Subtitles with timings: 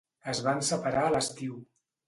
[0.31, 1.63] Es van separar a l'estiu.